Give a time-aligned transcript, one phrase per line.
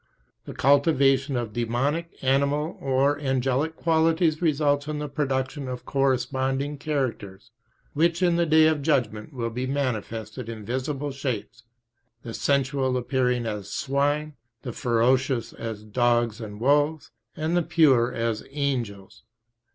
[0.45, 7.51] The cultivation of demonic, animal, or angelic qualities results in the production of corresponding characters,
[7.93, 11.65] which in the Day of Judgment will be manifested in visible shapes,
[12.23, 14.33] the sensual appearing as swine,
[14.63, 19.21] the ferocious as dogs and wolves, and the pure as angels.